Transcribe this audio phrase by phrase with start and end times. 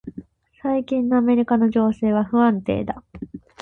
[0.63, 3.03] 最近のアメリカの情勢は不安定だ。